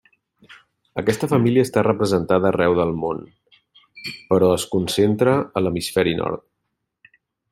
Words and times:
Aquesta 1.01 1.27
família 1.33 1.65
està 1.67 1.83
representada 1.87 2.49
arreu 2.51 2.77
del 2.79 2.95
món, 3.03 3.21
però 4.31 4.49
es 4.55 4.67
concentra 4.73 5.37
a 5.61 5.65
l'hemisferi 5.67 6.17
nord. 6.23 7.15